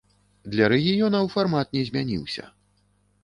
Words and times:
Для 0.53 0.69
рэгіёнаў 0.73 1.29
фармат 1.35 1.67
не 1.77 1.83
змяніўся. 1.89 2.43